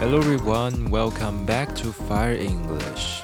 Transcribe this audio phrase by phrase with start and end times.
[0.00, 3.22] Hello everyone, welcome back to Fire English.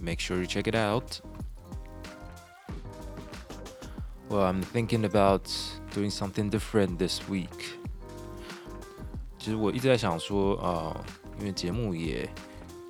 [0.00, 1.20] Make sure you check it out.
[4.30, 5.50] Well, I'm thinking about
[5.94, 7.76] doing something different this week.
[9.38, 11.04] 其实我一直在想说，啊、呃，
[11.40, 12.26] 因为节目也。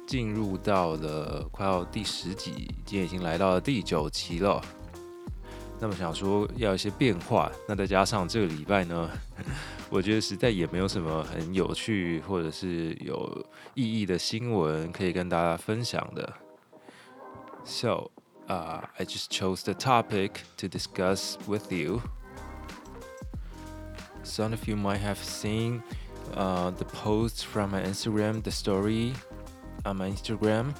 [0.07, 4.63] 进入到了快要第十集，今天已经来到了第九期了。
[5.79, 9.11] 那么想说要一些变化，那再加上这个礼拜呢，
[9.89, 16.33] 我觉得实在也没有什么很有趣或者是有意义的新闻可以跟大家分享的。
[17.65, 18.09] So,
[18.47, 22.01] uh, I just chose the topic to discuss with you.
[24.23, 25.81] Some of you might have seen,
[26.33, 29.13] uh, the post from my Instagram, the story.
[29.87, 30.73] On my Instagram,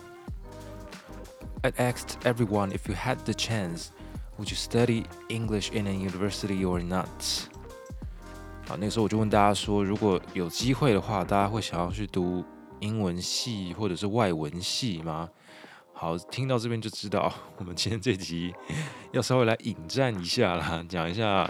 [1.64, 3.92] I asked everyone if you had the chance,
[4.38, 7.08] would you study English in a university or not?
[8.68, 12.44] 好，那个时候我就问大家说，如果有机会的话，大家会想要去读
[12.82, 15.30] 英文系或者是外文系吗？
[15.94, 18.54] 好，听到这边就知道，我们今天这集
[19.14, 21.50] 要稍微来引战一下啦，讲一下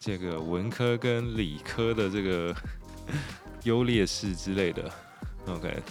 [0.00, 2.56] 这个文科跟理科的这个
[3.64, 4.90] 优劣势之类的。
[5.46, 5.82] OK。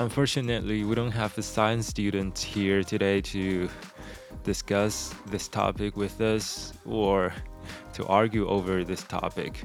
[0.00, 3.68] Unfortunately, we don't have a science student here today to
[4.44, 7.32] discuss this topic with us or
[7.94, 9.64] to argue over this topic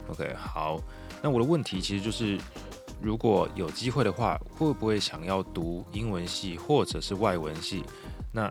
[0.09, 0.81] OK，好，
[1.21, 2.39] 那我的问题其实就是，
[3.01, 7.83] 如果有机会的话，会不会想要读英文系或者是外文系？
[8.31, 8.49] 那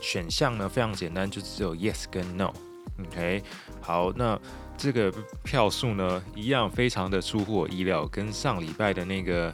[0.00, 2.52] 选项呢非常简单，就只有 Yes 跟 No。
[3.00, 3.42] OK，
[3.80, 4.38] 好，那
[4.78, 5.12] 这个
[5.42, 9.52] 票数呢一样非常的出乎我意料，跟上礼拜的那个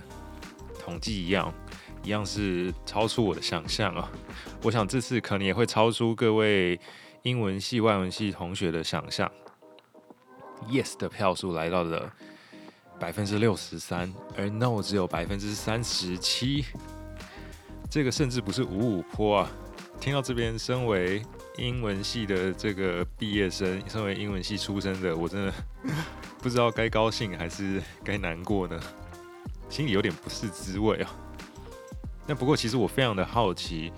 [0.78, 1.52] 统计一样。
[2.02, 4.10] 一样是超出我的想象啊！
[4.62, 6.78] 我想这次可能也会超出各位
[7.22, 9.30] 英文系、外文系同学的想象。
[10.70, 12.10] Yes 的票数来到了
[12.98, 16.64] 百分之六十三，而 No 只有百分之三十七。
[17.90, 19.50] 这个甚至不是五五坡啊！
[20.00, 21.22] 听到这边，身为
[21.56, 25.52] 英文系的这个毕业生，身为英文系出身的，我真的
[26.40, 28.80] 不知道该高兴还是该难过呢，
[29.68, 31.10] 心里有点不是滋味啊！
[32.28, 33.90] 那不过，其实我非常的好奇，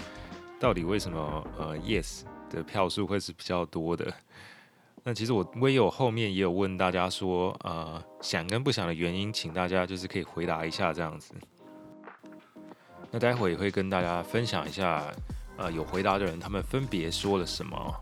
[0.61, 4.07] 到底为什么呃，yes 的票数会是比较多的？
[5.03, 11.35] 那其实我我也有后面也有问大家说，呃，想跟不想的原因，请大家就是可以回答一下这样子。
[13.11, 15.13] 那待会也会跟大家分享一下，
[15.57, 17.93] 呃，有回答的人他们分别说了什么。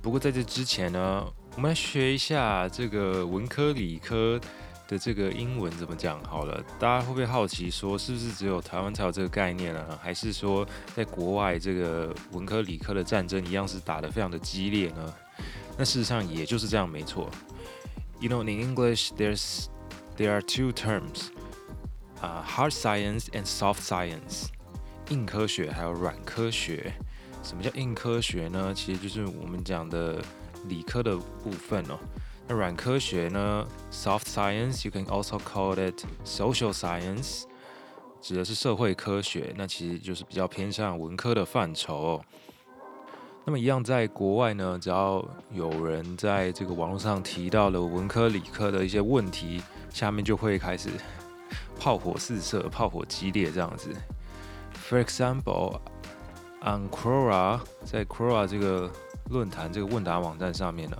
[0.00, 1.26] 不过在这之前呢，
[1.56, 4.40] 我们来学一下这个文科理科。
[4.86, 6.22] 的这个英文怎么讲？
[6.24, 9.98] 好了，大家会不会好奇说，是不是只有台湾才有这个概念呢？
[10.02, 15.14] 还是说，在国外这个文科理科的战争一样是打得非常的激烈呢？
[15.76, 17.30] 那事实上也就是这样，没错。
[18.20, 19.66] You know, in English, there's
[20.16, 21.30] there are two terms,
[22.22, 24.46] uh, hard science and soft science.
[25.10, 26.92] 硬科学还有软科学。
[27.42, 28.72] 什么叫硬科学呢？
[28.74, 30.22] 其实就是我们讲的
[30.68, 31.98] 理科的部分哦。
[32.46, 37.44] 那软科学呢？Soft science, you can also call it social science，
[38.20, 39.54] 指的是社会科学。
[39.56, 42.22] 那其实就是比较偏向文科的范畴。
[43.46, 50.90] 那么一样，在国外呢，只要有人在这个网络上提到了文科、理科的一些问题，下面就会开始
[51.78, 53.88] 炮火四射、炮火激烈这样子。
[54.88, 55.80] For example,
[56.62, 58.90] on Quora，在 Quora 这个
[59.30, 60.96] 论坛、这个问答网站上面呢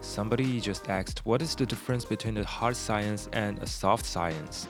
[0.00, 4.66] ，somebody just asked, "What is the difference between a hard science and a soft science?"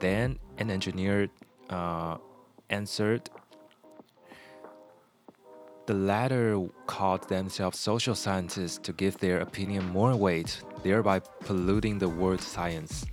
[0.00, 1.28] Then an engineer,
[1.68, 2.18] uh,
[2.68, 3.22] answered,
[5.86, 12.08] "The latter called themselves social scientists to give their opinion more weight, thereby polluting the
[12.08, 13.04] word science."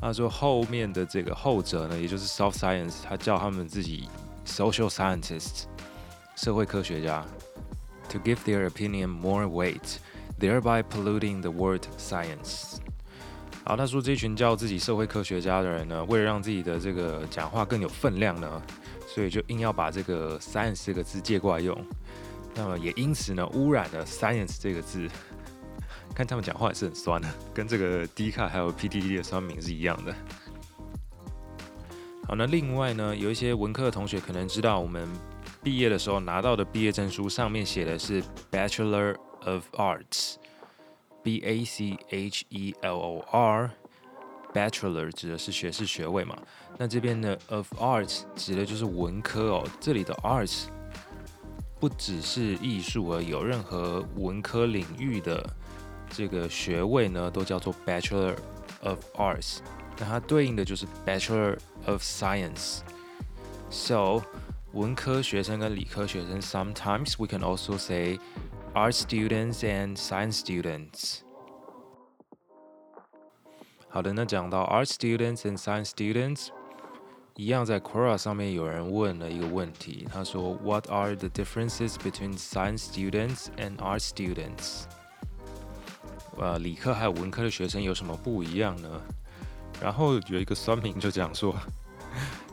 [0.00, 4.08] 他说后面的这个后者呢，也就是 soft science，他叫他们自己
[4.46, 5.64] social scientists，
[6.36, 7.24] 社会科学家
[8.09, 9.97] ，to give their opinion more weight,
[10.39, 12.77] thereby polluting the word science。
[13.63, 18.61] 好，他说这群叫自己社会科学家的人呢，为了让自己的这个讲话更有分量呢，
[19.07, 21.75] 所以就硬要把这个 science 这个字借过来用，
[22.53, 25.09] 那么也因此呢，污染了 science 这个字。
[26.13, 30.15] 看他们讲话也是很酸的，跟这个 D 卡还有 PTT 的酸民是一样的。
[32.25, 35.05] 好，那另外呢，有一些文科的同学可能知道，我们
[35.65, 38.21] 毕业的时候拿到的毕业证书上面写的是
[38.51, 39.15] Bachelor
[39.45, 46.37] of Arts，B A C H E L O R，Bachelor 指的是学士学位嘛。
[46.77, 50.65] 那这边的 of Arts 指的就是文科哦，这里的 Arts
[51.79, 55.43] 不只是艺术而，有任何文科领域的。
[56.07, 58.35] 这个学位呢，都叫做 Bachelor
[58.83, 59.57] of Arts，
[59.97, 61.57] 那它对应的就是 Bachelor
[61.87, 62.81] of Science。
[63.71, 64.21] So，
[64.74, 68.18] 文科学生跟理科学生，sometimes we can also say
[68.74, 71.20] art students and science students。
[73.88, 76.48] 好的，那讲到 art students and science students，
[77.34, 84.84] 一样在 Quora 上面有人问了一个问题，他说：What are the differences between science students and art students？
[86.38, 88.88] 呃，理科还有文科的学生有什么不一样呢？
[89.82, 91.54] 然后有一个酸民就讲说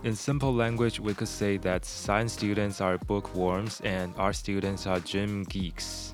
[0.02, 5.00] ，In simple language, we could say that science students are bookworms and art students are
[5.00, 6.10] gym geeks。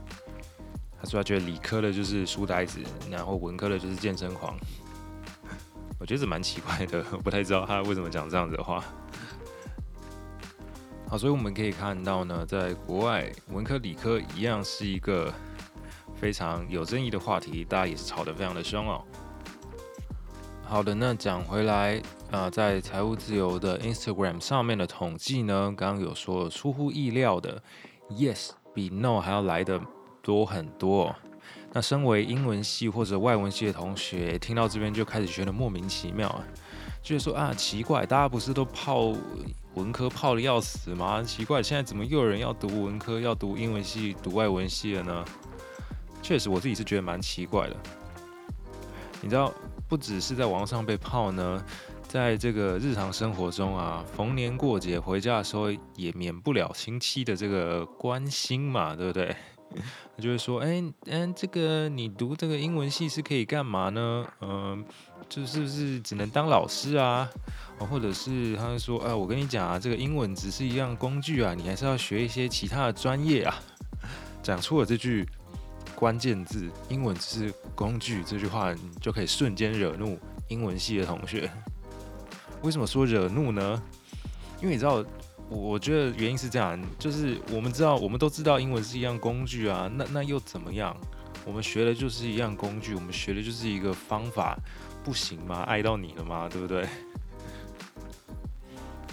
[1.01, 2.81] 他说他觉得理科的就是书呆子，
[3.11, 4.57] 然后文科的就是健身狂。
[5.99, 8.85] 我觉得这蛮奇怪的，不太知道他为什么讲这样子的话。
[11.09, 15.33] 好，所以我们可以看到呢，在国外文科理科一样是一个。
[16.21, 19.05] 非常有争议的话题，大家也是吵得非常的凶哦。
[20.69, 22.01] 好的，那讲回来
[22.31, 27.63] 啊、在财务自由的 Instagram 上面的统计呢，刚刚有说出乎意料的
[28.11, 29.81] ，Yes 比 No 还要来得
[30.21, 31.17] 多很多。
[31.73, 36.45] 那身为英文系或者外文系的同学，听到这边就开始觉得莫名其妙啊，
[37.03, 39.15] 就是说啊，奇怪，大家不是都泡
[39.73, 41.23] 文科泡得要死吗？
[41.23, 45.25] 奇怪，现在怎么又有人要读文科，要读英文系，读外文系了呢？
[46.23, 47.77] 确实，我自己是觉得蛮奇怪的。
[49.23, 49.53] 你知道，
[49.89, 51.65] 不只是在网上被泡呢，
[52.07, 59.35] 在这个日常生活中啊，逢年过节回家的时候，也免不了亲戚的这个关心嘛，对不对？
[60.17, 64.27] 他就会说：“哎，嗯，这个你读这个英文系是可以干嘛呢？
[64.41, 64.85] 嗯，
[65.29, 67.29] 就是不是只能当老师啊？
[67.79, 73.55] 或者是他会说：哎，我跟你讲啊，这个英文只是一样工具啊，你还是要学一些其他的专业啊。
[74.43, 75.29] ”讲出了这句。
[75.99, 81.51] 关键字，英文只是工具，这句话你就可以瞬间惹怒英文系的同学。
[82.63, 83.83] 为什么说惹怒呢？
[84.63, 85.05] 因为你知道，
[85.49, 90.97] 我觉得原因是这样，就是我们知道，我们都知道英文是一样工具啊，那那又怎么样？
[91.45, 94.57] 我们学的就是一样工具，我们学的就是一个方法，
[95.03, 95.63] 不行吗？
[95.63, 96.49] 爱到你了吗？
[96.49, 96.87] 对不对？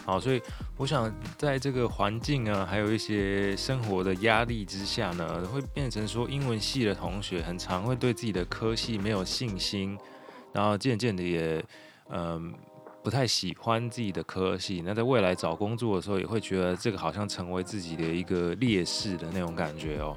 [0.06, 0.40] 好，所以
[0.78, 9.98] 我想在这个环境啊，还有一些生活的压力之下呢，会变成说英文系的同学很常会对自己的科系没有信心，
[10.54, 11.66] 然后渐渐的也
[12.12, 12.54] 嗯
[13.04, 14.84] 不太喜欢自己的科系。
[14.86, 20.16] 那在未来找工作的时候，也会觉得这个好像成为自己的一个劣势的那种感觉哦。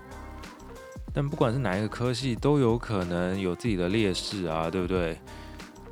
[1.15, 5.19] 但不管是哪一个科系，都有可能有自己的劣势啊，对不对？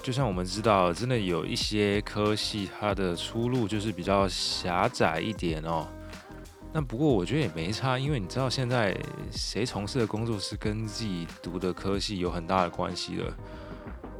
[0.06, 5.84] 就像我们知道，真的有一些科系，它的出路就是比较狭窄一点哦。
[6.72, 8.96] 那不过我觉得也没差，因为你知道现在
[9.32, 13.24] 谁从事的工作是跟自己读的科系有很大的关系的，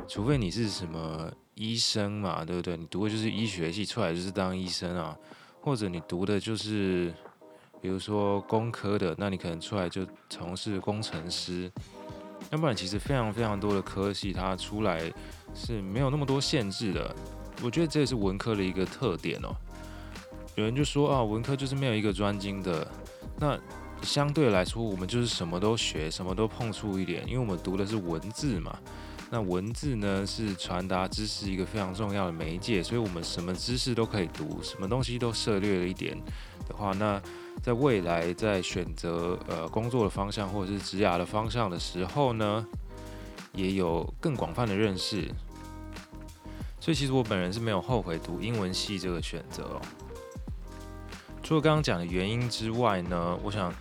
[0.08, 2.76] 除非你是什么医生嘛，对不对？
[2.76, 5.16] 你读的就是医学系，出来就是当医生啊，
[5.60, 7.14] 或者你读的就是
[7.80, 11.70] 比如说工科的，那你可能出来就从事工程师。
[12.50, 15.02] 要不然，其实非常非常多的科系，它出来
[15.54, 17.14] 是没有那么多限制的。
[17.62, 19.54] 我觉得这也是文科的一个特点哦。
[20.54, 22.86] 有人就说啊，文科就是没有一个专精的。
[23.38, 23.58] 那
[24.02, 28.78] 相对来说，我们就是什么都学，什么都碰触一点，因为我们读的是文字嘛。
[29.28, 36.16] 那文字呢，是传达知识一个非常重要的媒介，所以我们什么知识都可以读，什么东西都涉猎了一点
[36.68, 37.20] 的话，那
[37.60, 42.64] 在未来在选择呃工作的方向或者是职涯的方向的时候呢，
[43.52, 45.28] 也有更广泛的认识。
[46.78, 49.80] 所以其实我本人是没有后悔读英文系这个选择哦。
[51.42, 53.74] 除了刚刚讲的原因之外呢，我想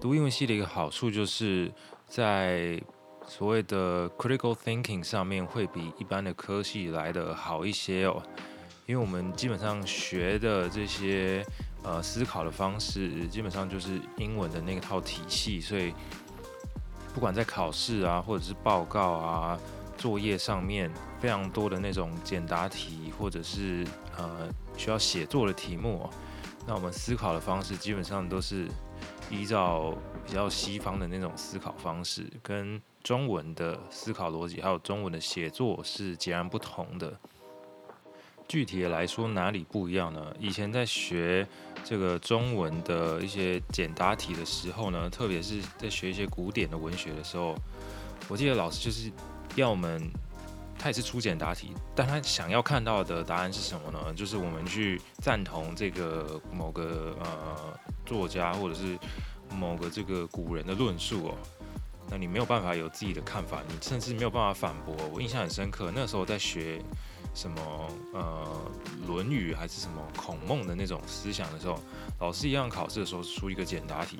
[0.00, 1.72] 读英文系的一个好处就是
[2.08, 2.82] 在
[3.30, 8.20] 所谓的 critical thinking 上面会比一般的科系来得好一些哦，
[8.86, 11.46] 因为我们基本上学的这些
[11.84, 15.94] 呃思考的方式，基本上就是英文的那套体系，所以
[17.14, 19.56] 不管在考试啊，或者是报告啊、
[19.96, 23.86] 作业上面，非常多的那种简答题，或者是
[24.18, 26.10] 呃需要写作的题目，
[26.66, 28.66] 那我们思考的方式基本上都是
[29.30, 29.96] 依照
[30.26, 32.82] 比较西方的那种思考方式跟。
[33.02, 37.18] 中文的思考逻辑还有中文的写作是截然不同的。
[38.46, 40.34] 具体的来说，哪里不一样呢？
[40.40, 41.46] 以前在学
[41.84, 47.54] 这个中文的一些简答题的时候呢，特别是在学一些古典的文学的时候，
[48.28, 49.08] 我记得老师就是
[49.54, 50.02] 要我们，
[50.76, 54.12] 他也是出简答题，但他想要看到的答案是什么呢？
[54.14, 58.98] 就是我们去赞同这个某个呃作家或者是
[59.54, 61.34] 某个这个古人的论述哦。
[62.10, 64.94] 那你没有办法有自己的看法，你甚至没有办法反驳。
[65.14, 66.82] 我印象很深刻，那时候在学
[67.34, 68.44] 什么呃
[69.06, 71.78] 《论语》还是什么孔孟的那种思想的时候，
[72.18, 74.18] 老师一样考试的时候出一个简答题，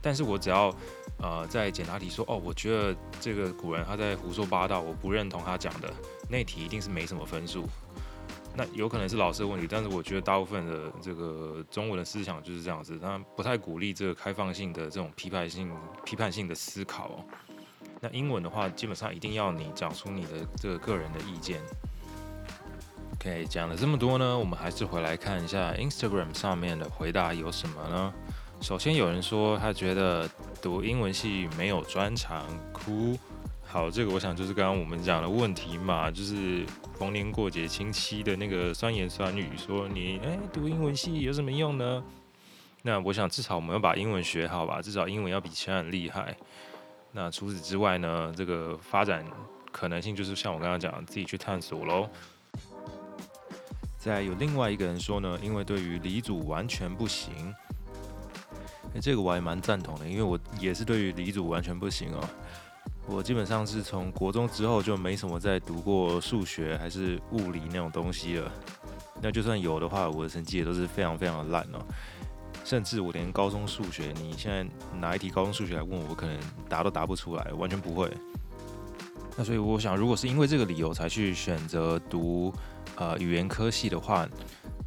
[0.00, 0.72] 但是我只要
[1.18, 5.92] 呃在简答题说哦，我觉得这个古人他在胡说八道，我不认同他讲的，
[6.28, 7.68] 那题一定是没什么分数。
[8.56, 15.70] 那有可能是老师的问题，但是我觉得大部分的这个中文的思想就是这样子，他不太鼓励这个开放性的这种批判性、
[16.04, 17.24] 批判性的思考。
[18.00, 21.60] 那英文的话，基本上一定要你讲出你的这个个人的意见。
[23.14, 28.14] OK，讲了这么多呢，我们还是回来看一下 Instagram 上面的回答有什么呢？
[28.60, 30.28] 首先有人说他觉得
[30.62, 33.18] 读英文系没有专长，哭。
[33.74, 36.64] 好，这个我想就是刚刚我们讲的问题嘛，就是
[36.96, 42.04] 逢年过节亲戚的那个酸言酸语，说你哎读英文系有什么用呢？
[42.82, 46.36] 那我想至少我们要把英文学好吧，至少英文要比其他人厉害。
[47.10, 49.26] 那除此之外呢，这个发展
[49.72, 52.08] 可能性就是像我刚刚讲的，自己去探索喽。
[53.98, 57.52] 再有另外一个人说呢，因为对于理组完全不行，
[59.02, 62.24] 这个我还蛮赞同的，因为我也是对于理组完全不行哦。
[63.06, 68.50] 我基本上是从国中之后就没什么再读过数学还是物理那种东西了。
[69.20, 71.78] 那就算有的话，我的成绩也都是非常非常的烂哦。
[72.64, 74.66] 甚至我连高中数学，你现在
[74.98, 78.10] 拿一题高中数学来问我，我可能答都答不出来，完全不会。
[79.36, 82.52] 那所以我想，如果是因为这个理由才去选择读
[82.96, 84.26] 呃语言科系的话，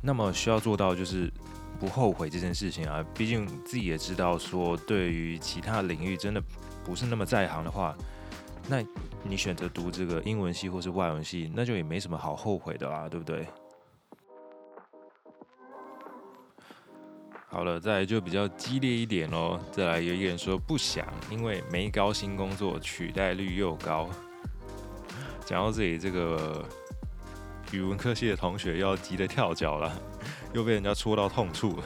[0.01, 1.31] 那么需要做到就是
[1.79, 3.05] 不后悔这件事情啊。
[3.13, 6.41] 毕竟自己也知道说，对于其他领域真的。
[6.88, 7.94] 不是那么在行的话，
[8.70, 8.82] 那
[9.24, 13.46] 你选择读这个英文系或是外文系，那就也没什么好后悔的啦，对不对？
[17.50, 19.60] 好了，再来就比较激烈一点喽。
[19.70, 24.10] 再来有一个人说不想，因为没高薪工作，取代率又高。
[25.46, 26.63] 讲到这里，这个
[27.74, 29.91] 语文科系的同学要急得跳脚了，
[30.53, 31.84] 又被人家戳到痛处了。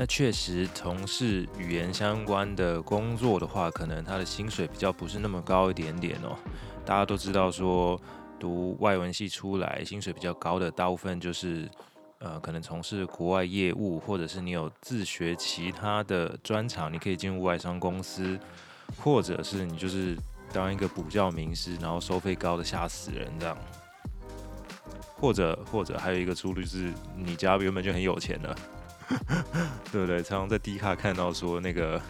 [0.00, 6.34] 那确实，从事语言相关的工作的话，可能他的薪水比较不是那么高一点点哦。
[6.86, 8.00] 大家都知道说，
[8.38, 11.68] 读外文系出来，薪水比较高的大部分就是，
[12.20, 18.40] 呃，可能从事国外业务，或者是你有自学其他的专长，你可以进入外商公司，
[18.96, 20.16] 或者是你就是
[20.50, 23.54] 当一个补教名师，然后收费高的吓死人这样。
[25.18, 28.56] 或者或者还有一个出路是，你家原本就很有钱的。
[29.90, 30.22] 对不对？
[30.22, 32.00] 常常在低卡看到说那个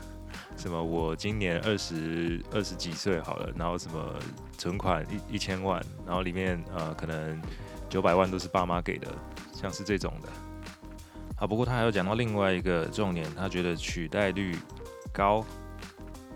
[0.57, 4.15] 什么，我今年二十二十几岁好了，然后什么
[4.59, 7.41] 存款一一千万，然后里面呃可能
[7.89, 9.09] 九百万都是爸妈给的，
[9.53, 10.29] 像是这种的。
[11.37, 14.55] 好，不过他还有讲到另外一个重点，他觉得取代率
[15.13, 15.45] 高。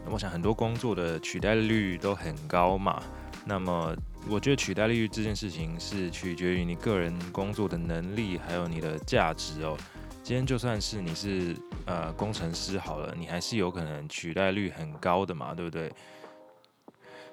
[0.07, 3.03] 我想很多工作的取代率都很高嘛。
[3.45, 3.95] 那么
[4.29, 9.77] 我觉得取代率这件事情是取决于你个人工作的能力，还有你的价值哦。
[10.25, 11.55] 今天就算是你是
[11.85, 15.93] 呃工程师好了，你还是有可能取代率很高的嘛，对不对？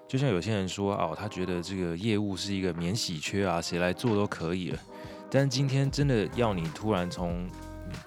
[0.09, 4.79] 就像有些人说哦，他觉得这个业务是一个免洗缺啊，谁来做都可以了。
[5.29, 7.47] 但今天真的要你突然从，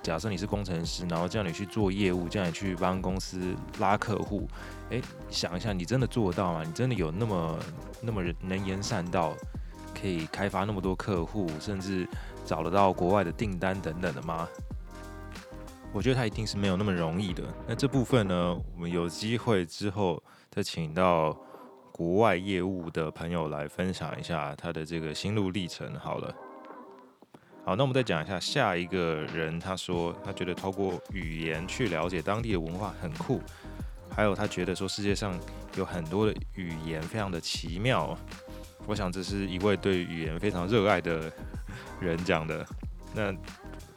[0.03, 4.47] 假设你是工程师，然后叫你去做业务，叫你去帮公司拉客户，
[4.91, 5.01] 诶，
[5.31, 6.63] 想一下，你真的做到吗？
[6.63, 7.59] 你真的有那么
[8.03, 9.35] 那么能言善道，
[9.99, 12.07] 可以开发那么多客户，甚至
[12.45, 14.47] 找得到国外的订单等等的吗？
[15.95, 17.43] 我觉得他一定是没有那么容易的。
[17.69, 20.21] 那这部分呢，我们有机会之后
[20.51, 21.33] 再请到
[21.93, 25.95] 国外业务的朋友来分享一下他的这个心路历程。
[25.95, 26.35] 好了。
[27.65, 29.59] 好，那我们再讲一下下一个人。
[29.59, 33.41] 他说，他觉得透过语言去了解当地的文化很酷，
[34.11, 35.33] 还有他觉得说世界上
[35.79, 38.15] 有很多的语言非常的奇妙。
[38.85, 41.33] 我想这是一位对语言非常热爱的
[42.01, 42.67] 人讲的。
[43.15, 43.33] 那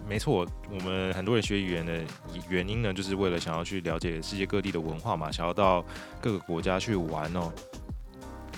[0.08, 2.02] 没错，我们很多人学语言的
[2.50, 5.84] 原因呢，就是为了想要去了解世界各地的文化嘛，想要到
[6.22, 7.52] 各个国家去玩哦。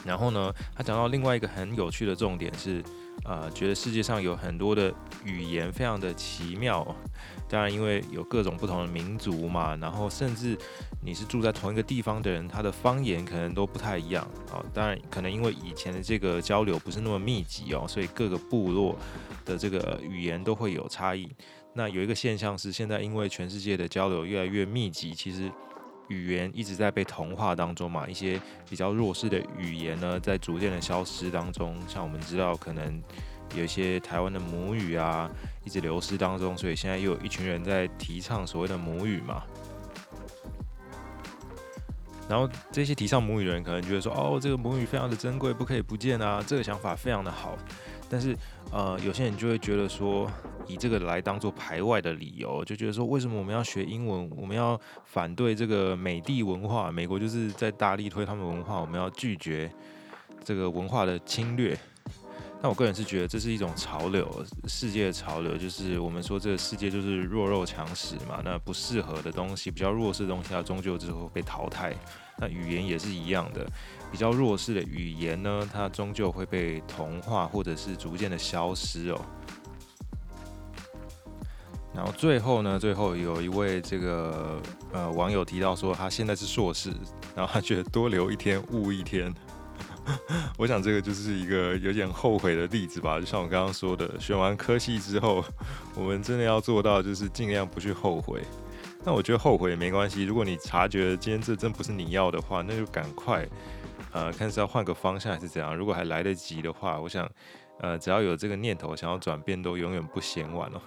[0.05, 2.83] 然后呢，他讲到另外一个很有趣的重点是。
[3.25, 6.95] 呃，觉得世界上有很多的语言非常的奇妙，
[7.47, 10.57] 当然因为有各种不同的民族嘛，然后甚至
[11.03, 14.63] 你是住在同一个地方的人，他的方言可能都不太一样啊。
[14.73, 18.95] 当然，可能因为以前的这个交流不是那么密集哦，所以各个部落
[19.45, 21.29] 的这个语言都会有差异。
[21.73, 25.51] 那有一个现象是，现在因为全世界的交流越来越密集，其实。
[26.09, 28.39] 语言一直在被同化当中嘛，一些
[28.69, 31.75] 比较弱势的语言呢，在逐渐的消失当中。
[31.87, 33.01] 像我们知道，可能
[33.55, 35.29] 有一些台湾的母语啊，
[35.63, 39.43] 一直流失当中，所以现在又有一群人在提倡所谓的母语嘛。
[42.27, 47.57] 然后这些提倡母语的人可能觉得说，哦，这个母语非常的珍贵，不可以不见啊，这个想法非常的好。
[48.09, 48.35] 但是，
[48.71, 50.29] 呃，有些人就会觉得说，
[50.67, 54.29] 以这个来当做排外的理由，就觉得说，为什么我们要学英文？
[54.35, 56.91] 我们要反对这个美帝文化？
[56.91, 59.71] 美国就是在大力推他们文化，我们要拒绝
[60.43, 61.77] 这个文化的侵略。
[62.61, 68.41] 那我个人是觉得这是一种潮流，世界的潮流，就是我们说这个世界就是弱肉强食嘛。
[68.43, 71.95] 那不适合的东西，比较弱势的东西，它终究之后被淘汰。
[72.37, 73.65] 那语言也是一样的。
[74.11, 79.21] 比较弱势的语言呢，它终究会被同化，或者是逐渐的消失哦。
[81.95, 86.91] 然后最后呢，最后有一位这个呃网友提到说，他现在是硕士，
[87.33, 89.33] 然后他觉得多留一天误一天。
[90.57, 93.19] 我想这个就是一个有点后悔的例子吧。
[93.19, 95.43] 就像我刚刚说的，选完科系之后，
[95.95, 98.41] 我们真的要做到就是尽量不去后悔。
[99.03, 103.47] 那我觉得后悔也没关系，如果你察觉今天这真不是你要的话，那就赶快。
[104.11, 105.75] 呃，看是要换个方向还是怎样？
[105.75, 107.29] 如果还来得及的话，我想，
[107.79, 110.81] 呃，只要有这个念头想要转变，都永远不嫌晚哦。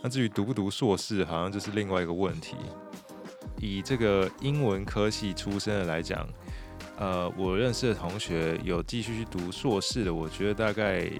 [0.00, 2.56] 那至于读不读硕士，好像就是另外一个问题。
[3.58, 6.26] 以这个英文科系出身的来讲，
[7.00, 11.10] 呃，我认识的同学有继续去读硕士的，我觉得大概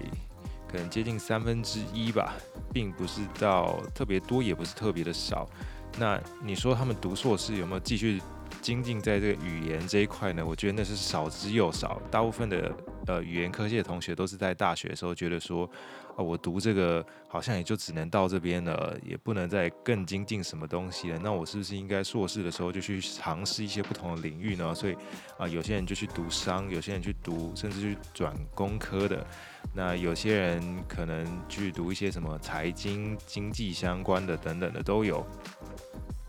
[0.71, 2.35] 可能接近三分之一吧，
[2.71, 5.49] 并不是到特别多，也不是特别的少。
[5.97, 8.21] 那你说他们读硕士有没有继续？
[8.61, 11.99] 精进在这个语言这一块呢，我觉得那是少之又少。
[12.11, 12.71] 大部分的
[13.07, 15.69] 呃语言科系的同学都是在大学的时候觉得说，
[16.15, 21.19] 啊，我读这个好像也就只能到这边了，也不能再更精进什么东西了。
[21.23, 24.73] 那我是不是应该硕士的时候就去尝试一些不同的领域呢？
[24.75, 24.95] 所以
[25.37, 29.25] 啊，有些人就去读商，有些人去读甚至去转工科的。
[29.73, 35.25] 那有些人可能去读一些什么财经、经济相关的等等的都有。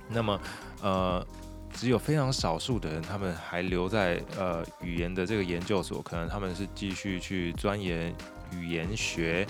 [0.08, 0.40] 那么
[0.80, 1.26] 呃。
[1.74, 8.14] 只有非常少数的人，他们还留在呃语言的这个研究所，可能他们是继续去钻研
[8.52, 9.44] 语言学，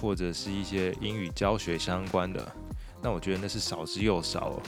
[0.00, 2.46] 或者是一些英语教学相关的。
[3.00, 4.60] 那我觉得那是少之又少。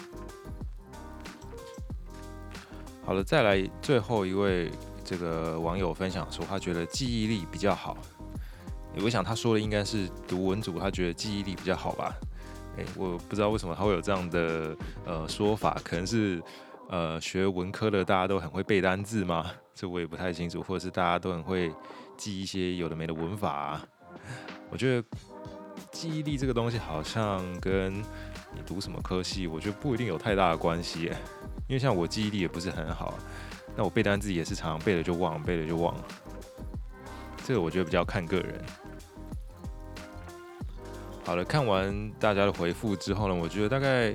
[3.07, 4.73] 好了，再来最后一位
[5.05, 7.97] 这个网友分享说，他觉得记忆力比较好。
[9.03, 12.13] 我想他说的应该是读文组，他觉得记忆力比较好吧？
[12.77, 16.43] 诶，我不知道为什么他会有这样的呃说法，可能是。
[16.95, 19.51] 呃，学文科的大家都很会背单字吗？
[19.75, 21.69] 这我也不太清楚，或者是大家都很会
[22.17, 23.85] 记一些有的没的文法啊。
[24.71, 25.05] 我觉得
[25.91, 31.11] 记忆力这个东西好像跟你读什么科系，我觉得不一定有太大的关系。
[31.67, 33.19] 因为像我记忆力也不是很好，
[33.75, 35.97] 那我背单字也是常常背了就忘，背了就忘。
[37.45, 38.65] 这个我觉得比较看个人。
[41.25, 44.15] 好了，看完大家的回复之后呢，我觉得大概。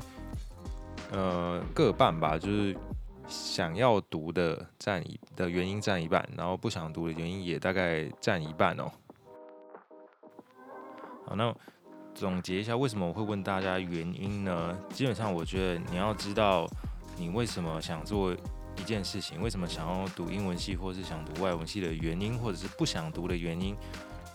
[1.11, 2.77] 呃，各半吧，就是
[3.27, 8.91] 想要读的占一的原因占一半，然后不想读的原因也大概占一半哦。
[11.25, 11.55] 好，那
[12.13, 14.77] 总结一下，为什么我会问大家原因呢？
[14.89, 16.67] 基本上，我觉得你要知道
[17.17, 18.31] 你为什么想做
[18.77, 23.75] 一件事情，为什么想要读英文系或是想读外文系的原因，或者是不想读的原因。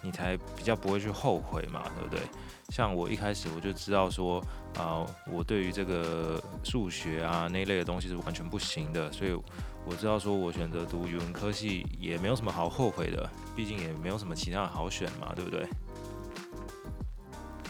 [0.04, 2.20] 你才比较不会去后悔嘛，对不对？
[2.68, 4.40] 像我一开始我就知道说，
[4.78, 9.32] 啊、我对于这个数学啊那一类的东西是完全不行的，所以
[9.86, 15.66] 我知道说我选择读语文科系也没有什么好后悔的，毕竟也没有什么其他的好选嘛，对不对？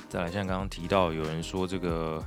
[0.08, 2.22] 再来，像刚刚提到有人说这个。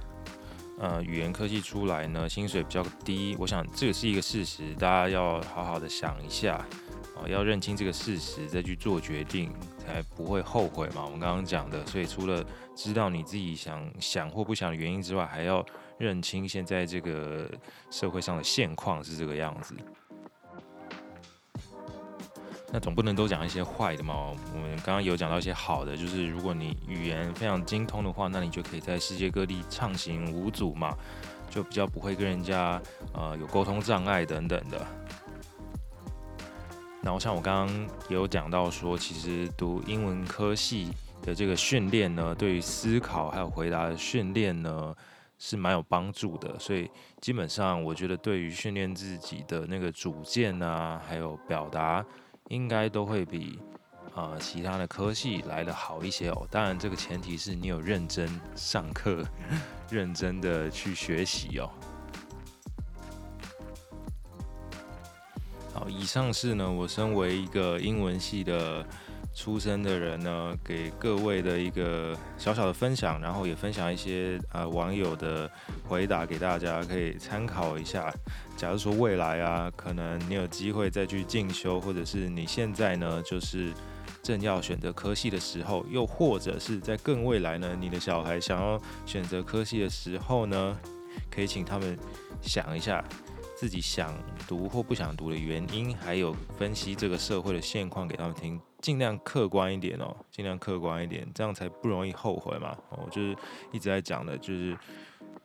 [0.79, 3.35] 呃，语言科系出来呢，薪水比较低。
[3.39, 6.53] 我想这个是一个事实，大家要好好的想一下，
[7.15, 9.51] 啊、要认清这个事实再去做决定，
[9.87, 11.03] 才不会后悔嘛。
[11.03, 12.43] 我们刚刚讲的，所以除了
[12.75, 15.65] 知道你自己想想或不想的原因之外，还要
[15.97, 17.49] 认清现在这个
[17.89, 19.75] 社会上的现况是这个样子。
[22.69, 24.35] 那总不能都讲一些坏的嘛。
[24.53, 30.93] 我们刚刚有讲到一些好的，就是如果你语言非常精通的话，那你就可以在世界各地畅行无阻嘛，
[31.49, 32.81] 就比较不会跟人家
[33.13, 34.85] 呃有沟通障碍等等的。
[37.07, 40.91] 然后像我刚刚也有讲到说，其实读英文科系
[41.21, 44.93] 的这个训练呢，对于思考还有回答的训练呢
[45.39, 46.59] 是蛮有帮助的。
[46.59, 46.91] 所以
[47.21, 52.05] 基本上我觉得对于训练自己的那个主见啊，还有表达。
[52.49, 53.57] 应该都会比
[54.13, 56.45] 呃其他的科系来的好一些哦。
[56.51, 59.23] 当然，这个前提是你有认真上课，
[59.89, 61.69] 认真的去学习哦。
[65.89, 68.85] 以上是呢，我身为一个英文系的
[69.35, 75.49] 出身的人呢，给各位的一个小小的分享，然后也分享一些呃网友的
[75.87, 78.13] 回答给大家，可以参考一下。
[78.55, 83.71] 假如说未来啊，可能你有机会再去进修，或者是你现在呢，就是
[84.23, 90.77] 正要选择科系的时候，又或者是在更未来呢，你的小孩想要选择科系的时候呢，
[91.29, 91.97] 可以请他们
[92.41, 93.03] 想一下
[93.57, 94.13] 自己想
[94.47, 102.77] 读或不想读的原因，还有分析这个社会的现况给他们听，尽量客观一点哦，尽量客观一点，这样才不容易后悔嘛。
[102.91, 103.35] 我就是
[103.71, 104.77] 一直在讲的，就是。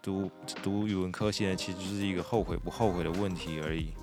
[0.05, 0.29] 读
[0.65, 3.95] 读语文科现在其实就是一个后悔不后悔的问题而已。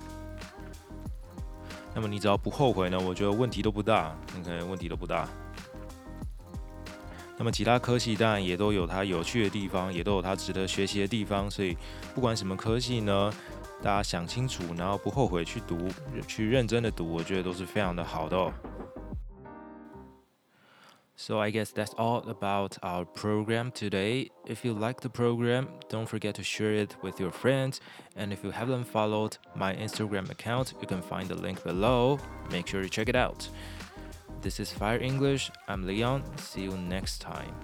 [1.94, 4.16] 那么你只要不后悔呢，我觉得问题都不大。
[4.34, 5.28] 你可能问题都不大。
[7.36, 11.50] 那么其他科系当然也都有它有趣的地方，也都有它值得学习的地方。
[11.50, 11.76] 所以
[12.14, 13.30] 不管什么科系呢，
[13.81, 15.87] 大家想清楚，然后不后悔去读，
[16.27, 18.53] 去认真的读，我觉得都是非常的好的哦。
[21.17, 24.31] So I guess that's all about our program today.
[24.45, 27.77] If you like the program, don't forget to share it with your friends.
[28.17, 32.19] And if you haven't followed my Instagram account, you can find the link below.
[32.51, 33.47] Make sure to check it out.
[34.41, 35.49] This is Fire English.
[35.69, 36.23] I'm Leon.
[36.37, 37.55] See you next time.